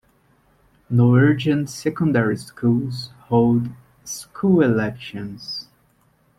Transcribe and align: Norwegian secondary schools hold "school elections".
Norwegian 0.89 1.67
secondary 1.67 2.35
schools 2.35 3.11
hold 3.27 3.69
"school 4.03 4.61
elections". 4.63 5.67